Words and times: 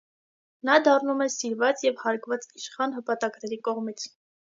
Նա 0.69 0.77
դառնում 0.87 1.21
է 1.27 1.27
սիրված 1.35 1.85
և 1.89 2.03
հարգված 2.07 2.51
իշխան 2.63 2.99
հպատակների 3.01 3.65
կողմից։ 3.73 4.13